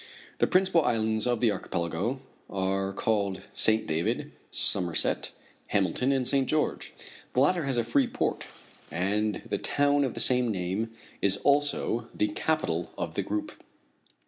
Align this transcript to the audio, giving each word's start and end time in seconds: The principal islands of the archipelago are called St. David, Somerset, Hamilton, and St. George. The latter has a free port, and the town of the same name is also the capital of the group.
The 0.39 0.47
principal 0.47 0.81
islands 0.83 1.27
of 1.27 1.41
the 1.41 1.51
archipelago 1.51 2.21
are 2.49 2.91
called 2.91 3.43
St. 3.53 3.85
David, 3.85 4.31
Somerset, 4.49 5.31
Hamilton, 5.67 6.11
and 6.11 6.27
St. 6.27 6.47
George. 6.49 6.91
The 7.33 7.39
latter 7.39 7.65
has 7.65 7.77
a 7.77 7.83
free 7.83 8.07
port, 8.07 8.47
and 8.89 9.43
the 9.47 9.59
town 9.59 10.03
of 10.03 10.15
the 10.15 10.19
same 10.19 10.51
name 10.51 10.89
is 11.21 11.37
also 11.37 12.07
the 12.15 12.29
capital 12.29 12.91
of 12.97 13.13
the 13.13 13.21
group. 13.21 13.51